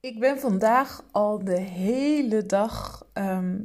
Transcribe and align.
Ik 0.00 0.18
ben 0.18 0.38
vandaag 0.38 1.04
al 1.10 1.44
de 1.44 1.58
hele 1.58 2.46
dag 2.46 3.06
ehm, 3.12 3.58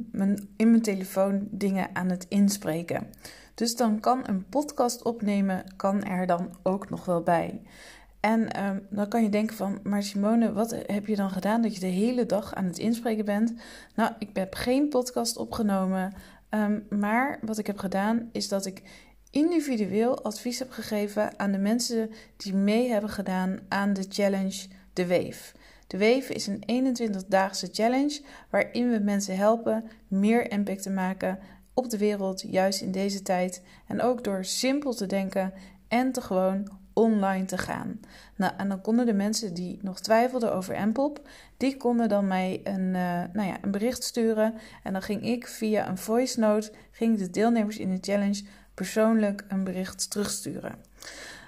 in 0.56 0.70
mijn 0.70 0.82
telefoon 0.82 1.48
dingen 1.50 1.88
aan 1.92 2.08
het 2.08 2.26
inspreken. 2.28 3.06
Dus 3.54 3.76
dan 3.76 4.00
kan 4.00 4.28
een 4.28 4.48
podcast 4.48 5.02
opnemen, 5.02 5.64
kan 5.76 6.04
er 6.04 6.26
dan 6.26 6.56
ook 6.62 6.90
nog 6.90 7.04
wel 7.04 7.22
bij. 7.22 7.62
En 8.20 8.52
ehm, 8.52 8.78
dan 8.90 9.08
kan 9.08 9.22
je 9.22 9.28
denken 9.28 9.56
van, 9.56 9.80
maar 9.82 10.02
Simone, 10.02 10.52
wat 10.52 10.76
heb 10.86 11.06
je 11.06 11.16
dan 11.16 11.30
gedaan 11.30 11.62
dat 11.62 11.74
je 11.74 11.80
de 11.80 11.86
hele 11.86 12.26
dag 12.26 12.54
aan 12.54 12.64
het 12.64 12.78
inspreken 12.78 13.24
bent? 13.24 13.54
Nou, 13.94 14.12
ik 14.18 14.28
heb 14.32 14.54
geen 14.54 14.88
podcast 14.88 15.36
opgenomen, 15.36 16.12
ehm, 16.48 16.80
maar 16.90 17.38
wat 17.42 17.58
ik 17.58 17.66
heb 17.66 17.78
gedaan 17.78 18.28
is 18.32 18.48
dat 18.48 18.66
ik 18.66 18.82
individueel 19.30 20.24
advies 20.24 20.58
heb 20.58 20.70
gegeven 20.70 21.38
aan 21.38 21.52
de 21.52 21.58
mensen 21.58 22.10
die 22.36 22.54
mee 22.54 22.88
hebben 22.90 23.10
gedaan 23.10 23.58
aan 23.68 23.92
de 23.92 24.06
challenge 24.08 24.66
De 24.92 25.06
Weef. 25.06 25.54
De 25.86 25.96
Weef 25.96 26.28
is 26.28 26.46
een 26.46 26.96
21-daagse 26.96 27.68
challenge 27.72 28.22
waarin 28.50 28.90
we 28.90 28.98
mensen 28.98 29.36
helpen 29.36 29.84
meer 30.08 30.50
impact 30.50 30.82
te 30.82 30.90
maken 30.90 31.38
op 31.74 31.90
de 31.90 31.98
wereld, 31.98 32.44
juist 32.50 32.80
in 32.80 32.92
deze 32.92 33.22
tijd. 33.22 33.62
En 33.86 34.02
ook 34.02 34.24
door 34.24 34.44
simpel 34.44 34.94
te 34.94 35.06
denken 35.06 35.52
en 35.88 36.12
te 36.12 36.20
gewoon 36.20 36.68
online 36.92 37.44
te 37.44 37.58
gaan. 37.58 38.00
Nou, 38.36 38.52
en 38.56 38.68
dan 38.68 38.80
konden 38.80 39.06
de 39.06 39.12
mensen 39.12 39.54
die 39.54 39.78
nog 39.82 40.00
twijfelden 40.00 40.54
over 40.54 40.88
Mpop, 40.88 41.28
die 41.56 41.76
konden 41.76 42.08
dan 42.08 42.26
mij 42.26 42.60
een, 42.64 42.86
uh, 42.86 43.22
nou 43.32 43.48
ja, 43.48 43.56
een 43.60 43.70
bericht 43.70 44.04
sturen. 44.04 44.54
En 44.82 44.92
dan 44.92 45.02
ging 45.02 45.22
ik 45.22 45.46
via 45.46 45.88
een 45.88 45.98
voice 45.98 46.40
note, 46.40 46.72
ging 46.90 47.18
de 47.18 47.30
deelnemers 47.30 47.78
in 47.78 47.90
de 47.90 47.98
challenge 48.00 48.44
persoonlijk 48.74 49.44
een 49.48 49.64
bericht 49.64 50.10
terugsturen. 50.10 50.74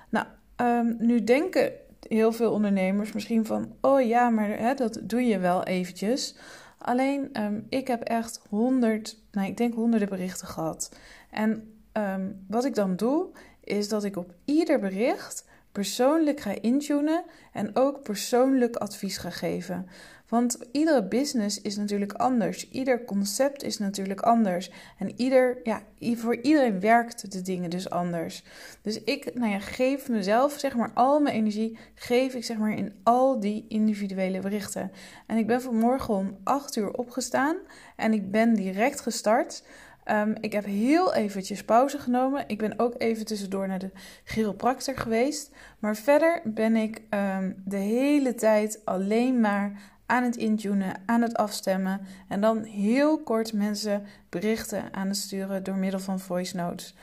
Nou, 0.08 0.26
um, 0.56 0.96
nu 0.98 1.24
denken 1.24 1.72
heel 2.08 2.32
veel 2.32 2.52
ondernemers 2.52 3.12
misschien 3.12 3.46
van: 3.46 3.72
oh 3.80 4.06
ja, 4.06 4.30
maar 4.30 4.48
hè, 4.48 4.74
dat 4.74 5.00
doe 5.02 5.22
je 5.22 5.38
wel 5.38 5.64
eventjes. 5.64 6.36
Alleen, 6.78 7.42
um, 7.42 7.66
ik 7.68 7.86
heb 7.86 8.02
echt 8.02 8.42
honderd, 8.48 9.18
nou 9.30 9.48
ik 9.48 9.56
denk 9.56 9.74
honderden 9.74 10.08
berichten 10.08 10.46
gehad. 10.46 10.96
En 11.30 11.74
um, 11.92 12.44
wat 12.48 12.64
ik 12.64 12.74
dan 12.74 12.96
doe, 12.96 13.28
is 13.64 13.88
dat 13.88 14.04
ik 14.04 14.16
op 14.16 14.34
ieder 14.44 14.80
bericht 14.80 15.46
persoonlijk 15.72 16.40
ga 16.40 16.54
intunen 16.60 17.24
en 17.52 17.76
ook 17.76 18.02
persoonlijk 18.02 18.76
advies 18.76 19.16
ga 19.16 19.30
geven. 19.30 19.88
Want 20.28 20.58
iedere 20.72 21.04
business 21.04 21.60
is 21.60 21.76
natuurlijk 21.76 22.12
anders. 22.12 22.70
Ieder 22.70 23.04
concept 23.04 23.62
is 23.62 23.78
natuurlijk 23.78 24.20
anders. 24.20 24.70
En 24.98 25.12
ieder, 25.16 25.58
ja, 25.62 25.82
voor 26.16 26.36
iedereen 26.36 26.80
werkt 26.80 27.32
de 27.32 27.42
dingen 27.42 27.70
dus 27.70 27.90
anders. 27.90 28.42
Dus 28.82 29.02
ik 29.04 29.34
nou 29.34 29.50
ja, 29.50 29.58
geef 29.58 30.08
mezelf, 30.08 30.52
zeg 30.58 30.76
maar, 30.76 30.90
al 30.94 31.20
mijn 31.20 31.34
energie 31.34 31.78
geef 31.94 32.34
ik 32.34 32.44
zeg 32.44 32.56
maar 32.56 32.72
in 32.72 32.92
al 33.02 33.40
die 33.40 33.64
individuele 33.68 34.40
berichten. 34.40 34.92
En 35.26 35.36
ik 35.36 35.46
ben 35.46 35.62
vanmorgen 35.62 36.14
om 36.14 36.36
8 36.44 36.76
uur 36.76 36.90
opgestaan 36.90 37.56
en 37.96 38.12
ik 38.12 38.30
ben 38.30 38.54
direct 38.54 39.00
gestart. 39.00 39.62
Um, 40.10 40.34
ik 40.40 40.52
heb 40.52 40.64
heel 40.64 41.14
eventjes 41.14 41.64
pauze 41.64 41.98
genomen. 41.98 42.44
Ik 42.46 42.58
ben 42.58 42.78
ook 42.78 42.94
even 42.98 43.26
tussendoor 43.26 43.68
naar 43.68 43.78
de 43.78 43.90
chiropractor 44.24 44.96
geweest. 44.96 45.50
Maar 45.78 45.96
verder 45.96 46.40
ben 46.44 46.76
ik 46.76 47.02
um, 47.10 47.62
de 47.64 47.76
hele 47.76 48.34
tijd 48.34 48.80
alleen 48.84 49.40
maar 49.40 49.80
aan 50.08 50.22
het 50.22 50.36
intunen, 50.36 50.94
aan 51.06 51.22
het 51.22 51.36
afstemmen. 51.36 52.00
En 52.28 52.40
dan 52.40 52.62
heel 52.62 53.22
kort 53.22 53.52
mensen 53.52 54.06
berichten 54.28 54.94
aan 54.94 55.06
het 55.06 55.16
sturen 55.16 55.64
door 55.64 55.76
middel 55.76 56.00
van 56.00 56.20
voice 56.20 56.56
notes. 56.56 56.94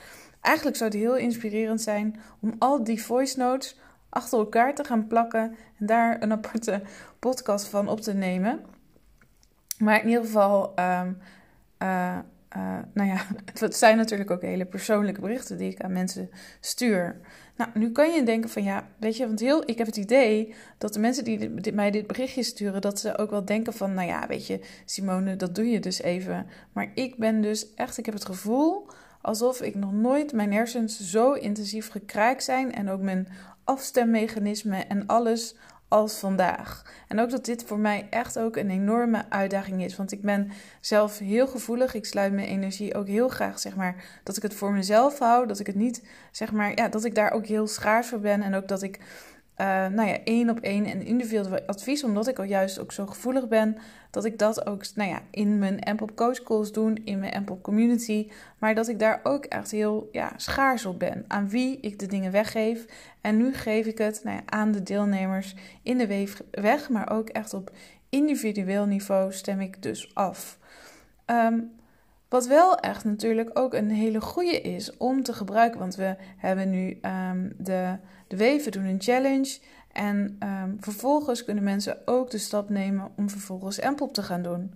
Eigenlijk 0.42 0.78
zou 0.78 0.90
het 0.90 1.00
heel 1.00 1.16
inspirerend 1.16 1.82
zijn 1.82 2.20
om 2.40 2.56
al 2.60 2.84
die 2.84 3.04
voice 3.04 3.40
notes 3.40 3.80
achter 4.10 4.40
elkaar 4.40 4.76
te 4.76 4.84
gaan 4.84 5.08
plakken 5.08 5.56
en 5.80 5.86
daar 5.86 6.22
een 6.22 6.32
aparte 6.32 6.82
podcast 7.20 7.68
van 7.68 7.88
op 7.88 8.02
te 8.02 8.14
nemen. 8.14 8.60
Maar 9.78 10.02
in 10.02 10.08
ieder 10.08 10.24
geval, 10.24 10.74
um, 10.80 11.18
uh, 11.80 12.18
uh, 12.58 12.78
nou 12.94 13.10
ja, 13.10 13.26
het 13.60 13.76
zijn 13.76 13.98
natuurlijk 13.98 14.32
ook 14.32 14.42
hele 14.42 14.66
persoonlijke 14.66 15.22
berichten 15.22 15.58
die 15.58 15.72
ik 15.72 15.82
aan 15.82 15.92
mensen 15.92 16.30
stuur. 16.60 17.20
Nou, 17.58 17.70
nu 17.74 17.92
kan 17.92 18.12
je 18.12 18.24
denken 18.24 18.50
van 18.50 18.64
ja, 18.64 18.88
weet 18.98 19.18
je, 19.18 19.28
want 19.28 19.40
heel, 19.40 19.70
ik 19.70 19.78
heb 19.78 19.88
het 19.88 19.98
idee 19.98 20.54
dat 20.78 20.94
de 20.94 21.00
mensen 21.00 21.24
die 21.24 21.74
mij 21.74 21.92
dit 21.92 22.08
berichtje 22.08 22.44
sturen, 22.44 22.82
dat 22.82 23.00
ze 23.00 23.18
ook 23.18 23.30
wel 23.30 23.46
denken 23.46 23.74
van, 23.74 23.94
nou 23.94 24.08
ja, 24.08 24.28
weet 24.28 24.48
je, 24.48 24.60
Simone, 24.86 25.36
dat 25.36 25.56
doe 25.56 25.66
je 25.66 25.80
dus 25.80 26.02
even. 26.02 26.48
Maar 26.74 26.92
ik 26.94 27.18
ben 27.18 27.42
dus 27.42 27.74
echt, 27.74 27.98
ik 27.98 28.06
heb 28.06 28.14
het 28.14 28.26
gevoel 28.26 28.88
alsof 29.22 29.62
ik 29.62 29.76
nog 29.76 29.92
nooit 29.92 30.34
mijn 30.34 30.54
hersens 30.54 31.00
zo 31.00 31.34
intensief 31.34 31.90
gekraakt 31.90 32.44
zijn 32.44 32.74
en 32.74 32.90
ook 32.90 33.02
mijn 33.02 33.28
afstemmechanismen 33.64 34.90
en 34.90 35.06
alles 35.06 35.56
als 35.88 36.20
vandaag. 36.20 36.84
En 37.08 37.20
ook 37.20 37.30
dat 37.30 37.46
dit 37.46 37.64
voor 37.64 37.80
mij 37.80 38.08
echt 38.10 38.40
ook 38.40 38.56
een 38.56 38.70
enorme 38.70 39.26
uitdaging 39.30 39.84
is. 39.84 39.96
Want 39.96 40.12
ik 40.12 40.22
ben 40.22 40.52
zelf 40.80 41.18
heel 41.18 41.48
gevoelig. 41.48 41.94
Ik 41.94 42.06
sluit 42.06 42.34
mijn 42.34 42.48
energie 42.48 42.96
ook 42.96 43.08
heel 43.08 43.30
graag, 43.30 43.60
zeg 43.60 43.76
maar, 43.76 43.96
dat 44.24 44.38
ik 44.38 44.44
het 44.44 44.54
voor 44.54 44.72
mezelf 44.72 45.20
hou. 45.20 45.48
Dat 45.48 45.60
ik 45.60 45.68
het 45.68 45.76
niet, 45.76 46.04
zeg 46.32 46.52
maar, 46.52 46.76
ja, 46.76 46.88
dat 46.88 47.06
ik 47.06 47.16
daar 47.16 47.32
ook 47.32 47.46
heel 47.46 47.68
schaars 47.68 48.08
voor 48.08 48.20
ben. 48.20 48.42
En 48.42 48.56
ook 48.56 48.68
dat 48.68 48.82
ik 48.82 49.00
uh, 49.58 49.88
nou 49.88 50.08
ja, 50.08 50.24
één 50.24 50.50
op 50.50 50.60
één 50.60 50.86
en 50.86 51.06
individueel 51.06 51.66
advies, 51.66 52.04
omdat 52.04 52.28
ik 52.28 52.40
al 52.40 52.46
juist 52.46 52.80
ook 52.80 52.92
zo 52.92 53.06
gevoelig 53.06 53.48
ben, 53.48 53.78
dat 54.12 54.26
ik 54.26 54.40
dat 54.40 54.68
ook 54.68 54.84
nou 54.96 55.10
ja, 55.10 55.22
in 55.32 55.60
mijn 55.60 55.84
Ampop 55.84 56.16
Coach 56.16 56.44
Calls 56.44 56.72
doe, 56.72 56.98
in 57.04 57.20
mijn 57.20 57.34
Ampop 57.34 57.64
Community, 57.64 58.30
maar 58.60 58.76
dat 58.76 58.88
ik 58.88 59.00
daar 59.00 59.20
ook 59.24 59.46
echt 59.46 59.72
heel 59.72 60.10
ja, 60.12 60.32
schaars 60.36 60.86
op 60.86 61.00
ben 61.00 61.26
aan 61.28 61.50
wie 61.50 61.80
ik 61.80 62.00
de 62.00 62.06
dingen 62.06 62.32
weggeef. 62.32 62.86
En 63.22 63.38
nu 63.38 63.54
geef 63.54 63.86
ik 63.86 63.98
het 63.98 64.22
nou 64.24 64.36
ja, 64.36 64.44
aan 64.46 64.72
de 64.72 64.84
deelnemers 64.84 65.56
in 65.82 65.98
de 65.98 66.28
weg, 66.52 66.90
maar 66.90 67.12
ook 67.12 67.30
echt 67.30 67.54
op 67.54 67.72
individueel 68.10 68.86
niveau 68.86 69.34
stem 69.34 69.60
ik 69.60 69.82
dus 69.82 70.12
af. 70.16 70.58
Um, 71.26 71.72
wat 72.30 72.48
wel 72.48 72.78
echt 72.78 73.04
natuurlijk 73.04 73.50
ook 73.54 73.74
een 73.74 73.90
hele 73.90 74.22
goede 74.22 74.62
is 74.62 74.98
om 74.98 75.24
te 75.24 75.34
gebruiken. 75.34 75.80
Want 75.80 75.96
we 75.96 76.16
hebben 76.38 76.70
nu 76.70 77.00
um, 77.02 77.54
de, 77.58 77.98
de 78.28 78.38
weven 78.38 78.72
doen 78.72 78.86
een 78.86 79.02
challenge. 79.02 79.58
En 79.92 80.38
um, 80.44 80.78
vervolgens 80.80 81.44
kunnen 81.44 81.64
mensen 81.64 81.98
ook 82.06 82.30
de 82.30 82.38
stap 82.38 82.70
nemen 82.70 83.12
om 83.16 83.30
vervolgens 83.30 83.82
Ampop 83.82 84.14
te 84.14 84.24
gaan 84.24 84.42
doen. 84.42 84.74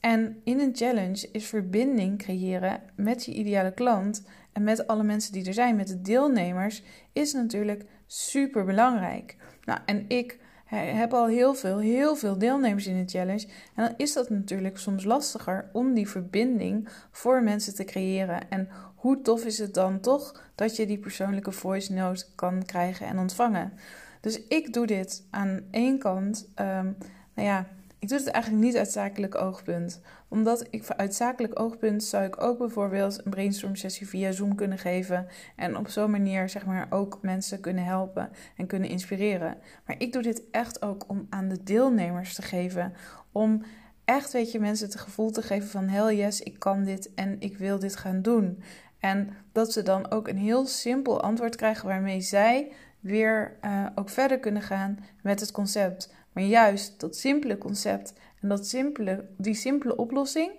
En 0.00 0.40
in 0.44 0.60
een 0.60 0.76
challenge 0.76 1.28
is 1.32 1.46
verbinding 1.46 2.18
creëren 2.18 2.80
met 2.96 3.24
je 3.24 3.32
ideale 3.32 3.72
klant 3.72 4.24
en 4.52 4.64
met 4.64 4.86
alle 4.86 5.02
mensen 5.02 5.32
die 5.32 5.46
er 5.46 5.54
zijn, 5.54 5.76
met 5.76 5.88
de 5.88 6.00
deelnemers, 6.00 6.82
is 7.12 7.32
natuurlijk 7.32 7.84
super 8.06 8.64
belangrijk. 8.64 9.36
Nou, 9.64 9.80
en 9.86 10.04
ik 10.08 10.38
heb 10.74 11.12
al 11.12 11.26
heel 11.26 11.54
veel, 11.54 11.78
heel 11.78 12.16
veel 12.16 12.38
deelnemers 12.38 12.86
in 12.86 13.04
de 13.04 13.10
challenge. 13.10 13.46
En 13.74 13.84
dan 13.84 13.94
is 13.96 14.12
dat 14.12 14.30
natuurlijk 14.30 14.78
soms 14.78 15.04
lastiger 15.04 15.68
om 15.72 15.94
die 15.94 16.08
verbinding 16.08 16.88
voor 17.10 17.42
mensen 17.42 17.74
te 17.74 17.84
creëren. 17.84 18.50
En 18.50 18.68
hoe 18.94 19.20
tof 19.20 19.44
is 19.44 19.58
het 19.58 19.74
dan 19.74 20.00
toch 20.00 20.42
dat 20.54 20.76
je 20.76 20.86
die 20.86 20.98
persoonlijke 20.98 21.52
voice 21.52 21.92
note 21.92 22.26
kan 22.34 22.64
krijgen 22.64 23.06
en 23.06 23.18
ontvangen? 23.18 23.72
Dus 24.20 24.46
ik 24.48 24.72
doe 24.72 24.86
dit 24.86 25.26
aan 25.30 25.60
één 25.70 25.98
kant. 25.98 26.48
Um, 26.60 26.96
nou 27.34 27.48
ja, 27.48 27.66
ik 28.04 28.10
doe 28.10 28.18
het 28.18 28.28
eigenlijk 28.28 28.64
niet 28.64 28.76
uit 28.76 28.90
zakelijk 28.90 29.34
oogpunt. 29.34 30.00
Omdat 30.28 30.66
ik 30.70 30.88
uit 30.88 31.14
zakelijk 31.14 31.60
oogpunt 31.60 32.04
zou 32.04 32.24
ik 32.24 32.42
ook 32.42 32.58
bijvoorbeeld 32.58 33.20
een 33.24 33.30
brainstorm 33.30 33.76
sessie 33.76 34.08
via 34.08 34.32
Zoom 34.32 34.54
kunnen 34.54 34.78
geven. 34.78 35.26
En 35.56 35.76
op 35.76 35.88
zo'n 35.88 36.10
manier 36.10 36.48
zeg 36.48 36.66
maar 36.66 36.86
ook 36.90 37.18
mensen 37.22 37.60
kunnen 37.60 37.84
helpen 37.84 38.30
en 38.56 38.66
kunnen 38.66 38.88
inspireren. 38.88 39.56
Maar 39.86 39.96
ik 39.98 40.12
doe 40.12 40.22
dit 40.22 40.42
echt 40.50 40.82
ook 40.82 41.04
om 41.08 41.26
aan 41.30 41.48
de 41.48 41.62
deelnemers 41.62 42.34
te 42.34 42.42
geven. 42.42 42.92
Om 43.32 43.62
echt, 44.04 44.32
weet 44.32 44.52
je, 44.52 44.60
mensen 44.60 44.86
het 44.86 45.00
gevoel 45.00 45.30
te 45.30 45.42
geven 45.42 45.68
van 45.68 45.88
hell 45.88 46.16
yes, 46.16 46.40
ik 46.40 46.58
kan 46.58 46.84
dit 46.84 47.14
en 47.14 47.36
ik 47.40 47.58
wil 47.58 47.78
dit 47.78 47.96
gaan 47.96 48.22
doen. 48.22 48.62
En 48.98 49.30
dat 49.52 49.72
ze 49.72 49.82
dan 49.82 50.10
ook 50.10 50.28
een 50.28 50.38
heel 50.38 50.66
simpel 50.66 51.22
antwoord 51.22 51.56
krijgen 51.56 51.88
waarmee 51.88 52.20
zij 52.20 52.72
weer 53.00 53.56
uh, 53.64 53.86
ook 53.94 54.08
verder 54.08 54.38
kunnen 54.38 54.62
gaan 54.62 54.98
met 55.22 55.40
het 55.40 55.50
concept. 55.50 56.12
Maar 56.34 56.44
juist 56.44 57.00
dat 57.00 57.16
simpele 57.16 57.58
concept 57.58 58.12
en 58.40 58.48
dat 58.48 58.66
simpele, 58.66 59.24
die 59.36 59.54
simpele 59.54 59.96
oplossing, 59.96 60.52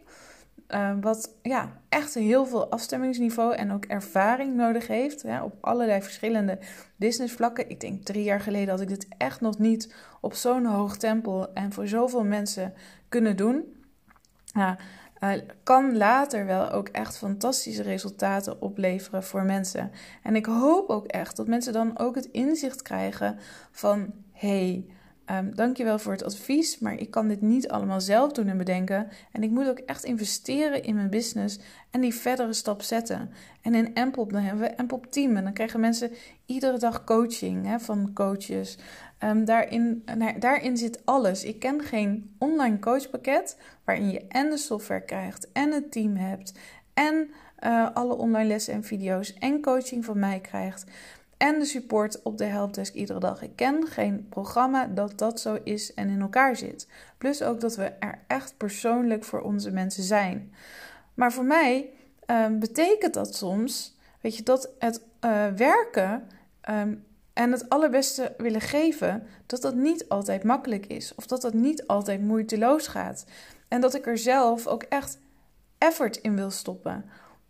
uh, 0.70 0.92
wat 1.02 1.36
ja, 1.42 1.82
echt 1.90 2.14
heel 2.14 2.46
veel 2.46 2.72
afstemmingsniveau 2.72 3.56
en 3.56 3.72
ook 3.72 3.86
ervaring 3.86 4.56
nodig 4.56 4.88
heeft 4.88 5.26
op 5.44 5.54
allerlei 5.62 6.02
verschillende 6.02 6.60
businessvlakken. 6.96 7.70
Ik 7.70 7.80
denk 7.80 8.06
drie 8.06 8.24
jaar 8.24 8.40
geleden 8.40 8.70
had 8.70 8.82
ik 8.82 8.88
dit 8.88 9.08
echt 9.18 9.42
nog 9.42 9.58
niet 9.58 9.96
op 10.22 10.34
zo'n 10.34 10.66
hoog 10.66 10.98
tempo 10.98 11.46
en 11.54 11.74
voor 11.74 11.88
zoveel 11.88 12.24
mensen 12.24 12.74
kunnen 13.10 13.38
doen. 13.38 13.64
Ja, 14.46 14.78
uh, 15.20 15.32
kan 15.64 15.98
later 15.98 16.46
wel 16.46 16.72
ook 16.72 16.88
echt 16.88 17.18
fantastische 17.18 17.84
resultaten 17.84 18.62
opleveren 18.62 19.24
voor 19.24 19.44
mensen. 19.44 19.92
En 20.24 20.36
ik 20.36 20.46
hoop 20.46 20.90
ook 20.90 21.06
echt 21.06 21.36
dat 21.36 21.48
mensen 21.48 21.74
dan 21.74 21.98
ook 21.98 22.16
het 22.16 22.26
inzicht 22.26 22.82
krijgen 22.82 23.40
van 23.72 24.14
hey, 24.32 24.86
Um, 25.32 25.56
dankjewel 25.56 26.00
voor 26.00 26.12
het 26.12 26.24
advies, 26.24 26.80
maar 26.80 26.94
ik 26.94 27.12
kan 27.12 27.28
dit 27.28 27.42
niet 27.42 27.68
allemaal 27.68 28.02
zelf 28.02 28.32
doen 28.32 28.48
en 28.48 28.58
bedenken. 28.58 29.08
En 29.32 29.44
ik 29.44 29.50
moet 29.50 29.68
ook 29.68 29.78
echt 29.80 30.04
investeren 30.04 30.84
in 30.84 30.96
mijn 30.96 31.10
business 31.10 31.60
en 31.92 32.02
die 32.02 32.14
verdere 32.14 32.54
stap 32.54 32.82
zetten. 32.82 33.30
En 33.62 33.76
in 33.76 33.94
Ampop, 33.94 34.32
dan 34.32 34.42
hebben 34.42 34.64
we 34.64 34.78
Ampop 34.78 35.12
Team. 35.12 35.36
En 35.36 35.44
dan 35.44 35.54
krijgen 35.54 35.80
mensen 35.80 36.12
iedere 36.46 36.78
dag 36.78 37.04
coaching 37.04 37.66
hè, 37.66 37.80
van 37.80 38.12
coaches. 38.14 38.78
Um, 39.24 39.46
daarin, 39.46 40.04
daarin 40.40 40.78
zit 40.78 41.06
alles. 41.06 41.44
Ik 41.44 41.60
ken 41.60 41.82
geen 41.82 42.36
online 42.38 42.80
coachpakket 42.80 43.58
waarin 43.84 44.12
je 44.12 44.22
en 44.28 44.50
de 44.50 44.58
software 44.58 45.06
krijgt 45.06 45.52
en 45.52 45.72
het 45.72 45.92
team 45.92 46.16
hebt 46.16 46.54
en 46.94 47.30
uh, 47.64 47.90
alle 47.94 48.16
online 48.16 48.48
lessen 48.48 48.74
en 48.74 48.84
video's 48.84 49.34
en 49.34 49.62
coaching 49.62 50.06
van 50.06 50.20
mij 50.20 50.40
krijgt 50.40 50.86
en 51.38 51.60
de 51.60 51.66
support 51.66 52.22
op 52.22 52.38
de 52.38 52.46
helpdesk 52.46 52.94
iedere 52.94 53.20
dag. 53.20 53.42
Ik 53.42 53.56
ken 53.56 53.88
geen 53.88 54.28
programma 54.30 54.88
dat 54.88 55.18
dat 55.18 55.40
zo 55.40 55.58
is 55.64 55.94
en 55.94 56.10
in 56.10 56.22
elkaar 56.22 56.56
zit. 56.56 56.88
Plus 57.18 57.42
ook 57.42 57.62
dat 57.62 57.76
we 57.76 57.84
er 57.84 58.20
echt 58.28 58.58
persoonlijk 58.58 59.24
voor 59.24 59.42
onze 59.42 59.72
mensen 59.72 60.04
zijn. 60.04 60.54
Maar 61.14 61.34
voor 61.34 61.46
mij 61.46 61.90
um, 62.28 62.60
betekent 62.60 63.14
dat 63.14 63.36
soms, 63.36 63.98
weet 64.22 64.38
je, 64.38 64.44
dat 64.44 64.70
het 64.80 65.02
uh, 65.26 65.48
werken 65.48 66.28
um, 66.70 67.06
en 67.34 67.52
het 67.52 67.70
allerbeste 67.70 68.34
willen 68.38 68.62
geven, 68.62 69.28
dat 69.46 69.62
dat 69.62 69.76
niet 69.76 70.10
altijd 70.10 70.44
makkelijk 70.44 70.86
is. 70.86 71.16
Of 71.16 71.28
dat 71.28 71.42
dat 71.42 71.54
niet 71.54 71.88
altijd 71.88 72.22
moeiteloos 72.22 72.88
gaat. 72.88 73.26
En 73.68 73.82
dat 73.82 73.94
ik 73.94 74.08
er 74.08 74.18
zelf 74.18 74.68
ook 74.68 74.84
echt 74.84 75.18
effort 75.78 76.18
in 76.18 76.36
wil 76.36 76.52
stoppen. 76.52 77.06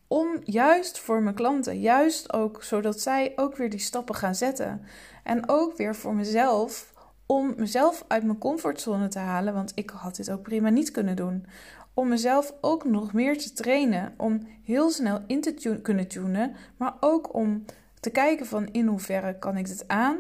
Om 0.08 0.40
juist 0.44 1.00
voor 1.00 1.22
mijn 1.22 1.36
klanten, 1.36 1.80
juist 1.80 2.34
ook 2.34 2.64
zodat 2.64 3.00
zij 3.00 3.34
ook 3.36 3.56
weer 3.56 3.70
die 3.70 3.80
stappen 3.80 4.16
gaan 4.16 4.36
zetten. 4.36 4.82
En 5.24 5.50
ook 5.50 5.78
weer 5.78 5.96
voor 5.96 6.16
mezelf, 6.16 6.94
om 7.26 7.54
mezelf 7.58 8.06
uit 8.08 8.24
mijn 8.24 8.38
comfortzone 8.38 9.08
te 9.08 9.20
halen, 9.20 9.54
want 9.54 9.72
ik 9.76 9.90
had 9.90 10.16
dit 10.16 10.32
ook 10.32 10.42
prima 10.42 10.70
niet 10.70 10.92
kunnen 10.92 11.16
doen. 11.16 11.46
Om 11.94 12.08
mezelf 12.08 12.54
ook 12.62 12.84
nog 12.84 13.14
meer 13.14 13.38
te 13.38 13.54
trainen, 13.54 14.14
om 14.18 14.48
heel 14.64 14.90
snel 14.90 15.20
in 15.28 15.42
te 15.42 15.80
kunnen 15.82 16.08
tunen, 16.08 16.56
maar 16.78 16.94
ook 17.00 17.34
om 17.34 17.66
te 18.00 18.10
kijken 18.10 18.46
van 18.46 18.68
in 18.72 18.88
hoeverre 18.88 19.40
kan 19.40 19.58
ik 19.58 19.68
dit 19.68 19.88
aan, 19.88 20.18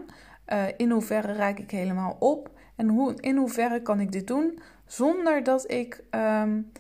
uh, 0.47 0.63
in 0.77 0.91
hoeverre 0.91 1.33
raak 1.33 1.59
ik 1.59 1.71
helemaal 1.71 2.15
op 2.19 2.49
en 2.75 2.87
hoe, 2.87 3.13
in 3.19 3.37
hoeverre 3.37 3.81
kan 3.81 3.99
ik 3.99 4.11
dit 4.11 4.27
doen 4.27 4.59
zonder 4.85 5.43
dat 5.43 5.71
ik 5.71 6.03
um, 6.11 6.71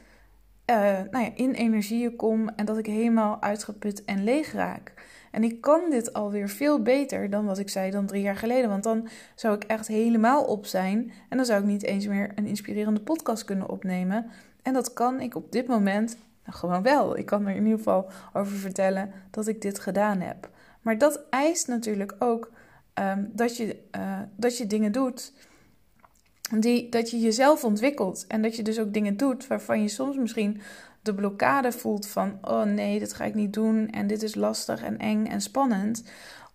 uh, 0.71 0.75
nou 1.11 1.23
ja, 1.23 1.31
in 1.35 1.51
energieën 1.51 2.15
kom 2.15 2.49
en 2.49 2.65
dat 2.65 2.77
ik 2.77 2.85
helemaal 2.85 3.41
uitgeput 3.41 4.05
en 4.05 4.23
leeg 4.23 4.51
raak. 4.51 4.93
En 5.31 5.43
ik 5.43 5.61
kan 5.61 5.89
dit 5.89 6.13
alweer 6.13 6.49
veel 6.49 6.81
beter 6.81 7.29
dan 7.29 7.45
wat 7.45 7.57
ik 7.57 7.69
zei 7.69 7.91
dan 7.91 8.05
drie 8.05 8.21
jaar 8.21 8.35
geleden. 8.35 8.69
Want 8.69 8.83
dan 8.83 9.07
zou 9.35 9.55
ik 9.55 9.63
echt 9.63 9.87
helemaal 9.87 10.43
op 10.43 10.65
zijn. 10.65 11.11
En 11.29 11.37
dan 11.37 11.45
zou 11.45 11.61
ik 11.61 11.67
niet 11.67 11.83
eens 11.83 12.07
meer 12.07 12.31
een 12.35 12.45
inspirerende 12.45 12.99
podcast 12.99 13.45
kunnen 13.45 13.69
opnemen. 13.69 14.29
En 14.61 14.73
dat 14.73 14.93
kan 14.93 15.19
ik 15.19 15.35
op 15.35 15.51
dit 15.51 15.67
moment 15.67 16.17
nou, 16.45 16.57
gewoon 16.57 16.81
wel. 16.81 17.17
Ik 17.17 17.25
kan 17.25 17.47
er 17.47 17.55
in 17.55 17.63
ieder 17.63 17.77
geval 17.77 18.09
over 18.33 18.57
vertellen 18.57 19.11
dat 19.31 19.47
ik 19.47 19.61
dit 19.61 19.79
gedaan 19.79 20.21
heb. 20.21 20.49
Maar 20.81 20.97
dat 20.97 21.21
eist 21.29 21.67
natuurlijk 21.67 22.15
ook 22.19 22.51
um, 22.99 23.31
dat, 23.33 23.57
je, 23.57 23.77
uh, 23.95 24.19
dat 24.35 24.57
je 24.57 24.67
dingen 24.67 24.91
doet. 24.91 25.33
Dat 26.89 27.09
je 27.09 27.19
jezelf 27.19 27.63
ontwikkelt. 27.63 28.25
En 28.27 28.41
dat 28.41 28.55
je 28.55 28.63
dus 28.63 28.79
ook 28.79 28.93
dingen 28.93 29.17
doet 29.17 29.47
waarvan 29.47 29.81
je 29.81 29.87
soms 29.87 30.17
misschien 30.17 30.61
de 31.01 31.13
blokkade 31.13 31.71
voelt 31.71 32.07
van: 32.07 32.37
oh 32.41 32.63
nee, 32.63 32.99
dit 32.99 33.13
ga 33.13 33.23
ik 33.23 33.33
niet 33.33 33.53
doen. 33.53 33.89
En 33.89 34.07
dit 34.07 34.23
is 34.23 34.35
lastig 34.35 34.83
en 34.83 34.97
eng 34.97 35.25
en 35.25 35.41
spannend. 35.41 36.03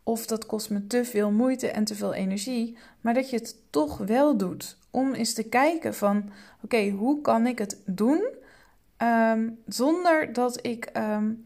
Of 0.03 0.27
dat 0.27 0.47
kost 0.47 0.71
me 0.71 0.87
te 0.87 1.05
veel 1.05 1.31
moeite 1.31 1.71
en 1.71 1.85
te 1.85 1.95
veel 1.95 2.15
energie. 2.15 2.77
Maar 3.01 3.15
dat 3.15 3.31
je 3.31 3.37
het 3.37 3.57
toch 3.71 3.99
wel 3.99 4.37
doet. 4.37 4.77
Om 4.91 5.13
eens 5.13 5.33
te 5.33 5.43
kijken 5.43 5.95
van: 5.95 6.31
oké, 6.63 6.89
hoe 6.89 7.21
kan 7.21 7.47
ik 7.47 7.59
het 7.59 7.81
doen? 7.85 8.29
Um, 8.99 9.59
zonder 9.67 10.33
dat 10.33 10.67
ik. 10.67 10.91
Um, 10.97 11.45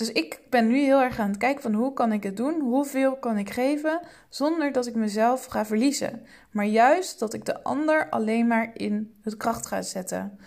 dus 0.00 0.12
ik 0.12 0.40
ben 0.48 0.66
nu 0.66 0.78
heel 0.78 1.00
erg 1.00 1.18
aan 1.18 1.28
het 1.28 1.36
kijken 1.36 1.62
van 1.62 1.74
hoe 1.74 1.92
kan 1.92 2.12
ik 2.12 2.22
het 2.22 2.36
doen? 2.36 2.60
Hoeveel 2.60 3.16
kan 3.16 3.38
ik 3.38 3.50
geven 3.50 4.00
zonder 4.28 4.72
dat 4.72 4.86
ik 4.86 4.94
mezelf 4.94 5.44
ga 5.44 5.66
verliezen? 5.66 6.26
Maar 6.50 6.64
juist 6.64 7.18
dat 7.18 7.34
ik 7.34 7.44
de 7.44 7.62
ander 7.62 8.08
alleen 8.08 8.46
maar 8.46 8.70
in 8.74 9.14
het 9.22 9.36
kracht 9.36 9.66
ga 9.66 9.82
zetten. 9.82 10.38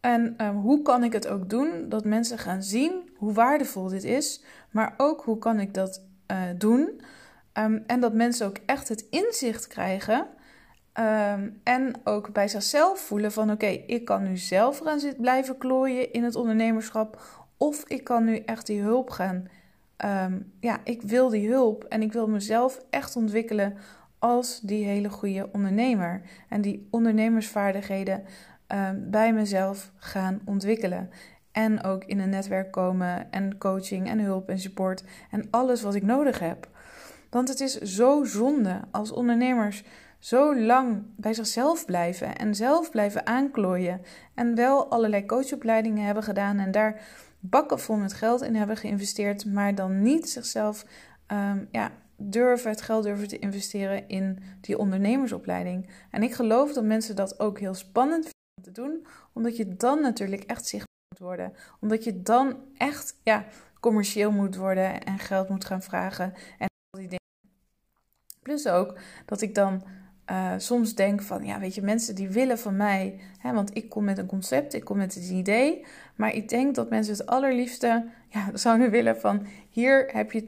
En 0.00 0.44
um, 0.44 0.56
hoe 0.56 0.82
kan 0.82 1.04
ik 1.04 1.12
het 1.12 1.28
ook 1.28 1.50
doen 1.50 1.88
dat 1.88 2.04
mensen 2.04 2.38
gaan 2.38 2.62
zien 2.62 3.10
hoe 3.16 3.32
waardevol 3.32 3.88
dit 3.88 4.04
is, 4.04 4.42
maar 4.70 4.94
ook 4.96 5.22
hoe 5.22 5.38
kan 5.38 5.60
ik 5.60 5.74
dat 5.74 6.02
uh, 6.30 6.42
doen? 6.58 7.00
Um, 7.58 7.84
en 7.86 8.00
dat 8.00 8.14
mensen 8.14 8.46
ook 8.46 8.58
echt 8.66 8.88
het 8.88 9.06
inzicht 9.10 9.66
krijgen 9.66 10.26
um, 10.98 11.60
en 11.64 11.94
ook 12.04 12.32
bij 12.32 12.48
zichzelf 12.48 13.00
voelen 13.00 13.32
van 13.32 13.50
oké, 13.50 13.66
ik 13.66 14.04
kan 14.04 14.22
nu 14.22 14.36
zelf 14.36 14.78
gaan 14.78 15.00
blijven 15.16 15.58
klooien 15.58 16.12
in 16.12 16.24
het 16.24 16.34
ondernemerschap 16.34 17.20
of 17.58 17.84
ik 17.86 18.04
kan 18.04 18.24
nu 18.24 18.38
echt 18.38 18.66
die 18.66 18.80
hulp 18.80 19.10
gaan. 19.10 19.48
Um, 20.04 20.52
ja, 20.60 20.80
ik 20.84 21.02
wil 21.02 21.28
die 21.28 21.48
hulp 21.48 21.84
en 21.84 22.02
ik 22.02 22.12
wil 22.12 22.28
mezelf 22.28 22.80
echt 22.90 23.16
ontwikkelen 23.16 23.76
als 24.18 24.60
die 24.60 24.84
hele 24.84 25.08
goede 25.08 25.48
ondernemer. 25.52 26.22
En 26.48 26.60
die 26.60 26.88
ondernemersvaardigheden 26.90 28.24
um, 28.68 29.10
bij 29.10 29.32
mezelf 29.32 29.92
gaan 29.96 30.40
ontwikkelen. 30.44 31.10
En 31.52 31.84
ook 31.84 32.04
in 32.04 32.18
een 32.18 32.28
netwerk 32.28 32.70
komen 32.70 33.32
en 33.32 33.58
coaching 33.58 34.08
en 34.08 34.18
hulp 34.18 34.48
en 34.48 34.58
support 34.58 35.04
en 35.30 35.46
alles 35.50 35.82
wat 35.82 35.94
ik 35.94 36.02
nodig 36.02 36.38
heb. 36.38 36.68
Want 37.30 37.48
het 37.48 37.60
is 37.60 37.74
zo 37.74 38.24
zonde 38.24 38.80
als 38.90 39.12
ondernemers 39.12 39.84
zo 40.18 40.56
lang 40.56 41.02
bij 41.16 41.34
zichzelf 41.34 41.84
blijven 41.84 42.36
en 42.36 42.54
zelf 42.54 42.90
blijven 42.90 43.26
aanklooien. 43.26 44.00
En 44.34 44.54
wel 44.54 44.90
allerlei 44.90 45.26
coachopleidingen 45.26 46.04
hebben 46.04 46.22
gedaan 46.22 46.58
en 46.58 46.70
daar 46.70 47.00
bakken 47.40 47.78
vol 47.78 47.96
met 47.96 48.12
geld 48.12 48.42
in 48.42 48.54
hebben 48.54 48.76
geïnvesteerd, 48.76 49.44
maar 49.44 49.74
dan 49.74 50.02
niet 50.02 50.30
zichzelf 50.30 50.84
um, 51.32 51.68
ja, 51.70 51.92
durven, 52.16 52.70
het 52.70 52.80
geld 52.80 53.04
durven 53.04 53.28
te 53.28 53.38
investeren 53.38 54.08
in 54.08 54.38
die 54.60 54.78
ondernemersopleiding. 54.78 55.88
En 56.10 56.22
ik 56.22 56.34
geloof 56.34 56.72
dat 56.72 56.84
mensen 56.84 57.16
dat 57.16 57.40
ook 57.40 57.58
heel 57.58 57.74
spannend 57.74 58.22
vinden 58.22 58.56
om 58.56 58.62
te 58.62 58.80
doen, 58.80 59.06
omdat 59.32 59.56
je 59.56 59.76
dan 59.76 60.00
natuurlijk 60.00 60.42
echt 60.42 60.66
zichtbaar 60.66 60.96
moet 61.08 61.26
worden. 61.26 61.52
Omdat 61.80 62.04
je 62.04 62.22
dan 62.22 62.56
echt 62.76 63.16
ja, 63.22 63.44
commercieel 63.80 64.30
moet 64.30 64.56
worden 64.56 65.04
en 65.04 65.18
geld 65.18 65.48
moet 65.48 65.64
gaan 65.64 65.82
vragen 65.82 66.34
en 66.58 66.66
al 66.90 67.00
die 67.00 67.08
dingen. 67.08 67.16
Plus 68.42 68.68
ook 68.68 68.98
dat 69.24 69.40
ik 69.40 69.54
dan 69.54 69.82
uh, 70.30 70.52
soms 70.56 70.94
denk 70.94 71.22
van, 71.22 71.44
ja, 71.44 71.58
weet 71.58 71.74
je, 71.74 71.82
mensen 71.82 72.14
die 72.14 72.28
willen 72.28 72.58
van 72.58 72.76
mij, 72.76 73.20
hè, 73.38 73.52
want 73.52 73.76
ik 73.76 73.88
kom 73.88 74.04
met 74.04 74.18
een 74.18 74.26
concept, 74.26 74.74
ik 74.74 74.84
kom 74.84 74.96
met 74.96 75.16
een 75.16 75.36
idee, 75.36 75.84
maar 76.14 76.34
ik 76.34 76.48
denk 76.48 76.74
dat 76.74 76.90
mensen 76.90 77.12
het 77.12 77.26
allerliefste 77.26 78.04
ja, 78.28 78.50
zouden 78.54 78.90
willen 78.90 79.20
van, 79.20 79.46
hier 79.70 80.08
heb 80.12 80.32
je 80.32 80.44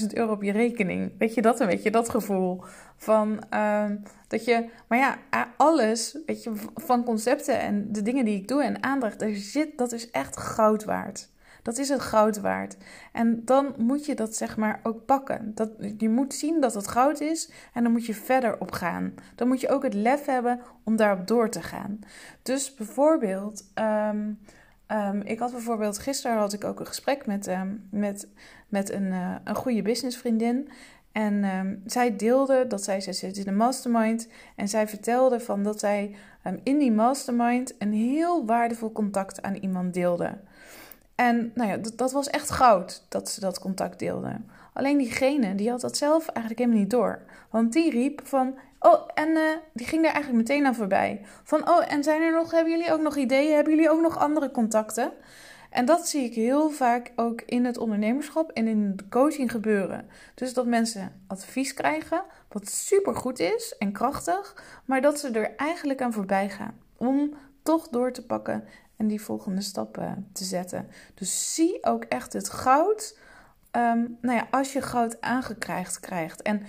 10.000 0.00 0.06
euro 0.12 0.32
op 0.32 0.42
je 0.42 0.52
rekening. 0.52 1.12
Weet 1.18 1.34
je 1.34 1.42
dat 1.42 1.60
een 1.60 1.66
beetje, 1.66 1.90
dat 1.90 2.08
gevoel 2.08 2.64
van 2.96 3.44
uh, 3.54 3.84
dat 4.28 4.44
je, 4.44 4.70
maar 4.88 4.98
ja, 4.98 5.18
alles, 5.56 6.18
weet 6.26 6.42
je, 6.42 6.52
van 6.74 7.04
concepten 7.04 7.60
en 7.60 7.92
de 7.92 8.02
dingen 8.02 8.24
die 8.24 8.36
ik 8.36 8.48
doe 8.48 8.62
en 8.62 8.82
aandacht, 8.82 9.18
daar 9.18 9.34
zit, 9.34 9.78
dat 9.78 9.92
is 9.92 10.10
echt 10.10 10.36
goud 10.36 10.84
waard. 10.84 11.32
Dat 11.64 11.78
is 11.78 11.88
het 11.88 12.00
goud 12.00 12.40
waard. 12.40 12.76
En 13.12 13.44
dan 13.44 13.74
moet 13.78 14.06
je 14.06 14.14
dat 14.14 14.36
zeg 14.36 14.56
maar 14.56 14.80
ook 14.82 15.04
pakken. 15.04 15.52
Dat, 15.54 15.70
je 15.98 16.08
moet 16.08 16.34
zien 16.34 16.60
dat 16.60 16.74
het 16.74 16.88
goud 16.88 17.20
is 17.20 17.50
en 17.72 17.82
dan 17.82 17.92
moet 17.92 18.06
je 18.06 18.14
verder 18.14 18.60
op 18.60 18.70
gaan. 18.70 19.14
Dan 19.34 19.48
moet 19.48 19.60
je 19.60 19.68
ook 19.68 19.82
het 19.82 19.94
lef 19.94 20.24
hebben 20.24 20.60
om 20.82 20.96
daarop 20.96 21.26
door 21.26 21.50
te 21.50 21.62
gaan. 21.62 21.98
Dus 22.42 22.74
bijvoorbeeld, 22.74 23.64
um, 23.74 24.38
um, 24.88 25.20
ik 25.22 25.38
had 25.38 25.52
bijvoorbeeld 25.52 25.98
gisteren 25.98 26.36
had 26.36 26.52
ik 26.52 26.64
ook 26.64 26.80
een 26.80 26.86
gesprek 26.86 27.26
met, 27.26 27.48
um, 27.48 27.88
met, 27.90 28.28
met 28.68 28.92
een, 28.92 29.06
uh, 29.06 29.34
een 29.44 29.56
goede 29.56 29.82
businessvriendin. 29.82 30.68
En 31.12 31.82
zij 31.86 32.16
deelde 32.16 32.66
dat 32.66 32.84
zij, 32.84 33.00
zij 33.00 33.12
zit 33.12 33.36
in 33.36 33.48
een 33.48 33.56
mastermind. 33.56 34.28
En 34.56 34.68
zij 34.68 34.88
vertelde 34.88 35.40
van 35.40 35.62
dat 35.62 35.80
zij 35.80 36.14
in 36.62 36.78
die 36.78 36.92
mastermind 36.92 37.74
een 37.78 37.92
heel 37.92 38.46
waardevol 38.46 38.92
contact 38.92 39.42
aan 39.42 39.54
iemand 39.54 39.94
deelde. 39.94 40.38
En 41.14 41.52
nou 41.54 41.70
ja, 41.70 41.76
dat, 41.96 42.12
was 42.12 42.28
echt 42.28 42.50
goud 42.50 43.04
dat 43.08 43.28
ze 43.28 43.40
dat 43.40 43.58
contact 43.58 43.98
deelden. 43.98 44.50
Alleen 44.72 44.98
diegene, 44.98 45.54
die 45.54 45.70
had 45.70 45.80
dat 45.80 45.96
zelf 45.96 46.28
eigenlijk 46.28 46.58
helemaal 46.58 46.80
niet 46.80 46.90
door. 46.90 47.22
Want 47.50 47.72
die 47.72 47.90
riep 47.90 48.20
van, 48.24 48.54
oh, 48.80 49.08
en 49.14 49.28
uh, 49.28 49.40
die 49.72 49.86
ging 49.86 50.02
daar 50.02 50.12
eigenlijk 50.12 50.48
meteen 50.48 50.66
aan 50.66 50.74
voorbij. 50.74 51.20
Van, 51.42 51.68
oh, 51.68 51.92
en 51.92 52.04
zijn 52.04 52.22
er 52.22 52.32
nog, 52.32 52.50
hebben 52.50 52.72
jullie 52.72 52.92
ook 52.92 53.00
nog 53.00 53.16
ideeën? 53.16 53.54
Hebben 53.54 53.74
jullie 53.74 53.90
ook 53.90 54.00
nog 54.00 54.18
andere 54.18 54.50
contacten? 54.50 55.12
En 55.70 55.84
dat 55.84 56.08
zie 56.08 56.24
ik 56.24 56.34
heel 56.34 56.70
vaak 56.70 57.12
ook 57.16 57.42
in 57.46 57.64
het 57.64 57.78
ondernemerschap 57.78 58.50
en 58.50 58.66
in 58.66 58.96
de 58.96 59.08
coaching 59.08 59.50
gebeuren. 59.50 60.08
Dus 60.34 60.54
dat 60.54 60.66
mensen 60.66 61.22
advies 61.26 61.74
krijgen, 61.74 62.22
wat 62.48 62.68
super 62.68 63.14
goed 63.14 63.38
is 63.38 63.74
en 63.78 63.92
krachtig, 63.92 64.62
maar 64.84 65.00
dat 65.00 65.18
ze 65.18 65.30
er 65.30 65.56
eigenlijk 65.56 66.02
aan 66.02 66.12
voorbij 66.12 66.50
gaan. 66.50 66.80
Om 66.96 67.34
toch 67.62 67.88
door 67.88 68.12
te 68.12 68.26
pakken 68.26 68.64
en 68.96 69.06
die 69.06 69.20
volgende 69.20 69.60
stappen 69.60 70.28
te 70.32 70.44
zetten. 70.44 70.88
Dus 71.14 71.54
zie 71.54 71.84
ook 71.84 72.04
echt 72.04 72.32
het 72.32 72.48
goud. 72.48 73.18
Um, 73.72 74.18
nou 74.20 74.36
ja, 74.36 74.46
als 74.50 74.72
je 74.72 74.82
goud 74.82 75.20
aangekrijgd 75.20 76.00
krijgt. 76.00 76.42
En, 76.42 76.62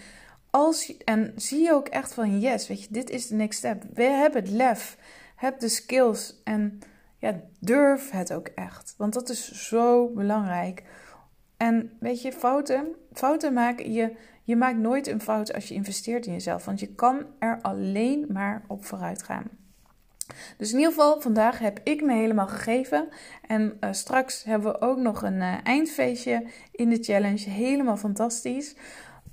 als 0.50 0.86
je, 0.86 0.98
en 1.03 1.32
zie 1.36 1.74
ook 1.74 1.88
echt 1.88 2.13
van 2.13 2.39
yes, 2.39 2.67
weet 2.67 2.82
je, 2.82 2.88
dit 2.91 3.10
is 3.10 3.27
de 3.27 3.36
next 3.36 3.58
step. 3.58 3.84
We 3.94 4.03
hebben 4.03 4.41
het 4.41 4.51
lef, 4.51 4.98
heb 5.36 5.60
de 5.60 5.70
skills 5.70 6.41
en 6.44 6.79
ja, 7.17 7.41
durf 7.60 8.12
het 8.12 8.34
ook 8.34 8.48
echt. 8.48 8.94
Want 8.98 9.13
dat 9.13 9.29
is 9.29 9.67
zo 9.67 10.10
belangrijk. 10.10 10.84
En 11.58 11.91
weet 12.00 12.22
je, 12.22 12.32
fouten, 12.32 12.88
fouten 13.13 13.53
maken, 13.53 13.91
je, 13.91 14.15
Je 14.44 14.55
maakt 14.55 14.77
nooit 14.77 15.08
een 15.08 15.22
fout 15.22 15.53
als 15.53 15.67
je 15.67 15.74
investeert 15.74 16.25
in 16.25 16.34
jezelf, 16.34 16.65
want 16.65 16.79
je 16.79 16.96
kan 16.96 17.25
er 17.39 17.60
alleen 17.62 18.25
maar 18.29 18.63
op 18.67 18.86
vooruit 18.86 19.24
gaan. 19.24 19.64
Dus 20.58 20.72
in 20.72 20.77
ieder 20.77 20.94
geval, 20.94 21.22
vandaag 21.22 21.60
heb 21.60 21.79
ik 21.84 22.01
me 22.01 22.13
helemaal 22.13 22.48
gegeven. 22.48 23.08
En 23.48 23.77
uh, 23.79 23.91
straks 23.91 24.44
hebben 24.44 24.72
we 24.72 24.82
ook 24.82 24.98
nog 24.98 25.22
een 25.22 25.41
uh, 25.41 25.53
eindfeestje 25.63 26.48
in 26.72 26.89
de 26.89 27.03
challenge. 27.03 27.50
Helemaal 27.50 27.98
fantastisch. 27.98 28.75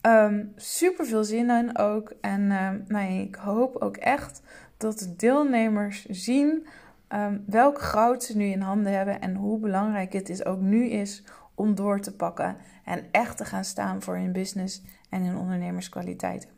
Um, 0.06 0.52
super 0.56 1.06
veel 1.06 1.24
zin 1.24 1.50
in 1.50 1.78
ook. 1.78 2.12
En 2.20 2.40
uh, 2.40 2.70
nou, 2.86 3.12
ik 3.12 3.34
hoop 3.34 3.76
ook 3.76 3.96
echt 3.96 4.42
dat 4.76 4.98
de 4.98 5.16
deelnemers 5.16 6.04
zien 6.04 6.66
um, 7.08 7.44
welk 7.46 7.80
goud 7.80 8.22
ze 8.22 8.36
nu 8.36 8.44
in 8.44 8.60
handen 8.60 8.92
hebben. 8.92 9.20
En 9.20 9.34
hoe 9.34 9.58
belangrijk 9.58 10.12
het 10.12 10.28
is 10.28 10.44
ook 10.44 10.60
nu 10.60 10.88
is 10.88 11.24
om 11.54 11.74
door 11.74 12.00
te 12.00 12.16
pakken. 12.16 12.56
En 12.84 13.04
echt 13.10 13.36
te 13.36 13.44
gaan 13.44 13.64
staan 13.64 14.02
voor 14.02 14.16
hun 14.16 14.32
business 14.32 14.82
en 15.10 15.22
hun 15.22 15.36
ondernemerskwaliteiten. 15.36 16.51